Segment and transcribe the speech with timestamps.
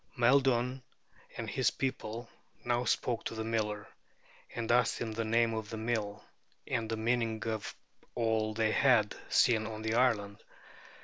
[0.17, 0.81] Maeldun
[1.37, 2.27] and his people
[2.65, 3.87] now spoke to the miller,
[4.55, 6.23] and asked him the name of the mill,
[6.65, 7.75] and the meaning of
[8.15, 10.41] all they had seen on the island.